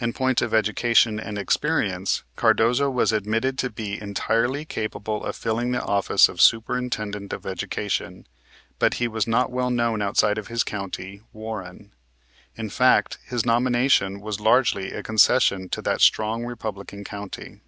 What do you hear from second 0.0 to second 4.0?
In point of education and experience Cardozo was admitted to be